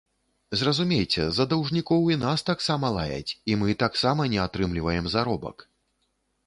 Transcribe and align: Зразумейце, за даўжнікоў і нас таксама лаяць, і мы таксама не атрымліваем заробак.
Зразумейце, 0.61 1.25
за 1.39 1.45
даўжнікоў 1.51 2.01
і 2.15 2.19
нас 2.23 2.45
таксама 2.49 2.93
лаяць, 2.99 3.31
і 3.53 3.59
мы 3.65 3.79
таксама 3.85 4.21
не 4.35 4.39
атрымліваем 4.47 5.05
заробак. 5.17 5.57